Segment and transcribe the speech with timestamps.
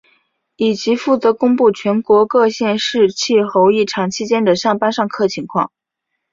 [0.55, 5.71] 以及负责公布全国各县市气候异常期间的上班上课情况。